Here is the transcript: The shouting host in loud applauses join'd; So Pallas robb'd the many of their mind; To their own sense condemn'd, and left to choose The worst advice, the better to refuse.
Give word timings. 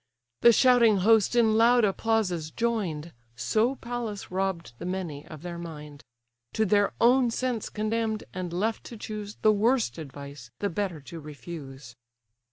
The 0.39 0.51
shouting 0.51 0.97
host 1.05 1.35
in 1.35 1.59
loud 1.59 1.85
applauses 1.85 2.49
join'd; 2.49 3.13
So 3.35 3.75
Pallas 3.75 4.31
robb'd 4.31 4.73
the 4.79 4.85
many 4.87 5.27
of 5.27 5.43
their 5.43 5.59
mind; 5.59 6.03
To 6.53 6.65
their 6.65 6.91
own 6.99 7.29
sense 7.29 7.69
condemn'd, 7.69 8.23
and 8.33 8.51
left 8.51 8.83
to 8.85 8.97
choose 8.97 9.35
The 9.43 9.53
worst 9.53 9.99
advice, 9.99 10.49
the 10.57 10.71
better 10.71 11.01
to 11.01 11.19
refuse. 11.19 11.93